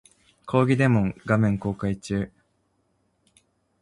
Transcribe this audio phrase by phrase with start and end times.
[0.47, 2.31] 講義デモ画面公開中